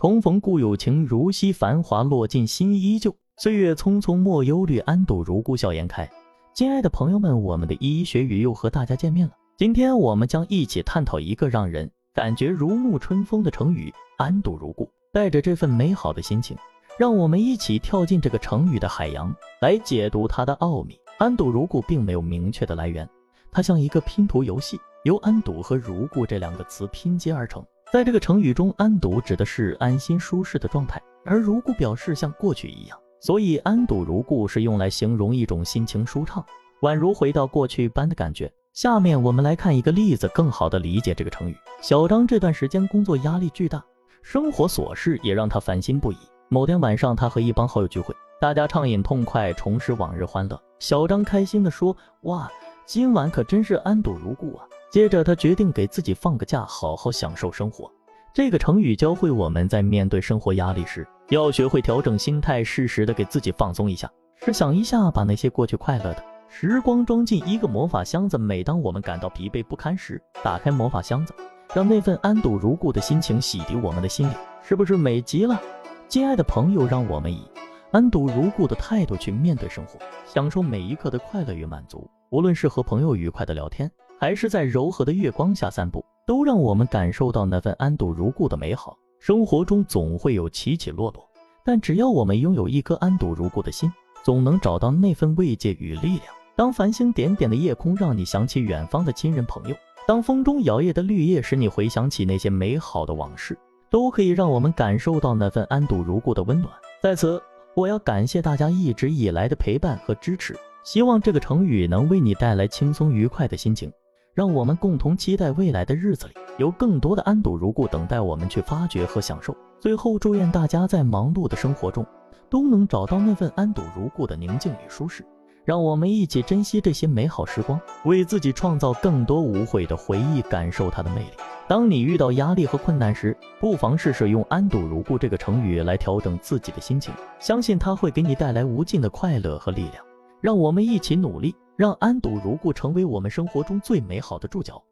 [0.00, 3.12] 重逢故友情如昔，繁华落尽心依旧。
[3.36, 6.08] 岁月匆匆莫忧虑，安堵如故笑颜开。
[6.54, 9.32] 亲爱的朋友们，我们的依依学语又和大家见面了。
[9.56, 14.88] 今天我们将一起探讨一个让人感觉如沐春风的成语“安堵如故”。
[15.12, 16.56] 带着这份美好的心情，
[16.96, 20.96] 让我们一起跳进这个成语的海洋，来解读它的奥秘。
[21.18, 23.08] 安堵如故并没有明确的来源，
[23.50, 27.60] 它像一个拼图游戏，由安堵和如故这两个词拼接而成。
[27.90, 32.98] 在这个成语中，安堵指的是安心舒适的状态，而如故表示像过去一样。
[33.18, 36.44] 所以，安堵如故是用来形容一种心情舒畅，
[36.82, 38.52] 宛如回到过去般的感觉。
[38.74, 41.56] 下面我们来看一个例子，更好的理解这个成语。
[41.80, 43.82] 小张这段时间工作压力巨大，
[44.20, 46.16] 生活琐事也让他烦心不已。
[46.50, 50.60] 某天晚上，他和一帮好友聚会，大家畅饮痛快，重拾往日欢乐。
[50.78, 52.52] 小张开心地说：“哇，
[52.84, 57.90] 今晚可真是安堵如故啊！”接着，他决定给自己放个假，好好享受生活。
[58.32, 64.10] 这个成语教会我们在面对生活压力时，要学会调整心态，适时的给自己放松一下。
[64.36, 71.34] 试想一下，把那些过去快乐的时光装进一个魔法箱子，每当我们感到疲惫不堪时，打开魔法箱子，
[71.74, 75.60] 让那份安堵如故的心情洗涤我们的心灵，是不是美极了？
[76.08, 77.42] 亲爱的朋友，让我们以
[77.90, 82.08] 安堵如故的态度去面对生活，享受每一刻的快乐与满足。
[82.30, 86.04] 无论是和朋友愉快的聊天，还是在柔和的月光下散步。
[86.26, 88.94] 都让我们感受到那份安堵如故的美好。
[89.18, 91.26] 生活中总会有起起落落，
[91.64, 93.90] 但只要我们拥有一颗安堵如故的心，
[94.22, 96.24] 总能找到那份慰藉与力量。
[96.54, 106.70] 当繁星点点的夜空让你想起远方的亲人朋友，当风中摇曳的绿叶使你回想起那些美好的往事，都可以让我们感受到那份安堵如故的温暖。
[107.02, 107.42] 在此，
[107.74, 113.90] 我要感谢大家一直以来的陪伴和支持，希望这个成语能为你带来轻松愉快的心情。
[114.38, 119.52] 让我们共同期待未来的日子里，有更多的安堵如故等待我们去发掘和享受。
[119.80, 122.06] 最后，祝愿大家在忙碌的生活中，
[122.48, 125.26] 都能找到那份安堵如故的宁静与舒适。
[125.64, 131.32] 让我们一起珍惜这些美好时光，为自己创造更多无悔的回忆，感受它的魅力。
[131.66, 139.94] 当你遇到压力和困难时，不妨试试用“安堵如故”这个成语来调整自己的心情，相信它会给你带来无尽的快乐和力量。
[140.40, 141.52] 让我们一起努力。
[141.78, 144.82] 让安堵如故成为我们生活中最美好的注脚。